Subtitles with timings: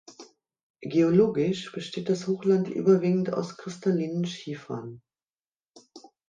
[0.81, 5.03] Geologisch besteht das Hochland überwiegend aus kristallinen Schiefern.